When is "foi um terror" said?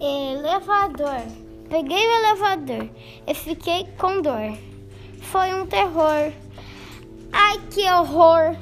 5.20-6.32